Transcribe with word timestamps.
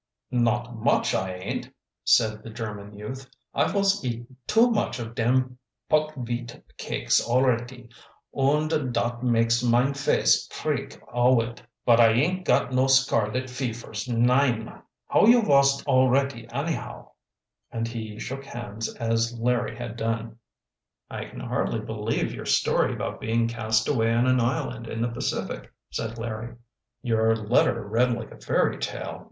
"Not 0.31 0.75
much 0.77 1.13
I 1.13 1.31
ain't," 1.31 1.69
said 2.03 2.41
the 2.41 2.49
German 2.49 2.97
youth. 2.97 3.29
"I 3.53 3.67
vos 3.67 4.03
eat 4.03 4.25
too 4.47 4.71
much 4.71 4.97
of 4.97 5.13
dem 5.13 5.59
puckveat 5.91 6.59
cakes 6.79 7.21
alretty, 7.23 7.87
und 8.35 8.91
dot 8.93 9.21
makes 9.23 9.61
mine 9.61 9.93
face 9.93 10.49
preak 10.51 10.99
owid, 11.13 11.61
put 11.85 11.99
I 11.99 12.13
ain't 12.13 12.45
got 12.45 12.73
no 12.73 12.87
scarlet 12.87 13.43
fefers, 13.47 14.07
nein! 14.07 14.81
How 15.07 15.27
you 15.27 15.43
vos 15.43 15.83
alretty 15.83 16.47
annahow?" 16.47 17.11
And 17.71 17.87
he 17.87 18.17
shook 18.17 18.43
hands 18.43 18.91
as 18.95 19.37
Larry 19.39 19.75
had 19.77 19.97
done. 19.97 20.39
"I 21.11 21.25
can 21.25 21.41
hardly 21.41 21.79
believe 21.79 22.33
your 22.33 22.47
story 22.47 22.91
about 22.91 23.19
being 23.21 23.47
cast 23.47 23.87
away 23.87 24.11
on 24.15 24.25
an 24.25 24.39
island 24.39 24.87
in 24.87 24.99
the 24.99 25.09
Pacific," 25.09 25.71
said 25.91 26.17
Larry. 26.17 26.55
"Your 27.03 27.35
letter 27.35 27.83
read 27.87 28.13
like 28.13 28.31
a 28.31 28.39
fairy 28.39 28.79
tale. 28.79 29.19